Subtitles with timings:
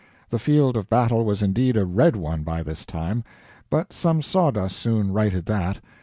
[0.31, 3.23] The field of battle was indeed a red one by this time;
[3.69, 5.79] but some sawdust soon righted that.